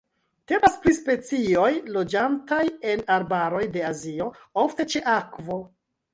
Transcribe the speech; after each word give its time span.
Temas 0.51 0.77
pri 0.85 0.93
specioj 0.99 1.67
loĝantaj 1.97 2.61
en 2.95 3.05
arbaroj 3.19 3.61
de 3.77 3.85
Azio, 3.93 4.31
ofte 4.65 4.89
ĉe 4.97 5.05
akvo. 5.21 5.63